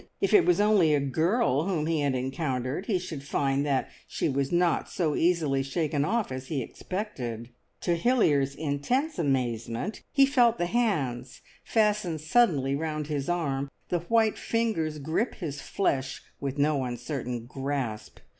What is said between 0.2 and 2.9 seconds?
it was only a girl whom he had encountered,